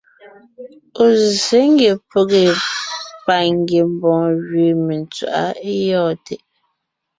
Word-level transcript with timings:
Ɔ̀ 1.03 1.11
zsé 1.27 1.59
ngie 1.71 1.93
pege 2.09 2.43
pangiembɔɔn 3.25 4.25
gẅiin 4.47 4.79
mentswaʼá 4.87 5.43
é 5.67 5.71
gyɔ̂ɔn 5.83 6.15
tɛʼ. 6.25 6.41